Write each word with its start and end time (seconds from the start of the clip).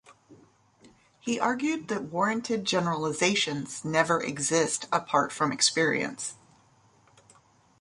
He 1.19 1.39
argued 1.39 1.87
that 1.89 2.05
warranted 2.05 2.65
generalizations 2.65 3.85
never 3.85 4.19
exist 4.19 4.87
apart 4.91 5.31
from 5.31 5.51
experience. 5.51 6.37